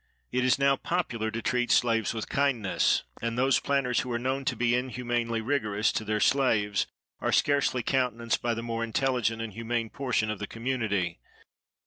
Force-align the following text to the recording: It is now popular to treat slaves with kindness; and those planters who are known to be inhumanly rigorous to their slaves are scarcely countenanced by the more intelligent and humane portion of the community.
It 0.31 0.43
is 0.43 0.57
now 0.57 0.77
popular 0.77 1.29
to 1.29 1.43
treat 1.43 1.69
slaves 1.69 2.11
with 2.11 2.27
kindness; 2.27 3.03
and 3.21 3.37
those 3.37 3.59
planters 3.59 3.99
who 3.99 4.11
are 4.11 4.17
known 4.17 4.45
to 4.45 4.55
be 4.55 4.73
inhumanly 4.73 5.41
rigorous 5.41 5.91
to 5.91 6.03
their 6.03 6.19
slaves 6.19 6.87
are 7.19 7.31
scarcely 7.31 7.83
countenanced 7.83 8.41
by 8.41 8.55
the 8.55 8.63
more 8.63 8.83
intelligent 8.83 9.43
and 9.43 9.53
humane 9.53 9.91
portion 9.91 10.31
of 10.31 10.39
the 10.39 10.47
community. 10.47 11.19